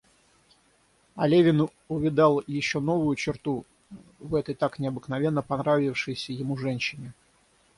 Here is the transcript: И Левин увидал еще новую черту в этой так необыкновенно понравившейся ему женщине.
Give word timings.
И 1.15 1.27
Левин 1.27 1.69
увидал 1.87 2.41
еще 2.47 2.79
новую 2.79 3.15
черту 3.15 3.67
в 4.17 4.33
этой 4.33 4.55
так 4.55 4.79
необыкновенно 4.79 5.43
понравившейся 5.43 6.33
ему 6.33 6.57
женщине. 6.57 7.13